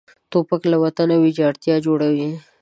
توپک 0.31 0.61
له 0.71 0.77
وطن 0.83 1.09
ویجاړتیا 1.23 1.75
جوړوي. 1.85 2.29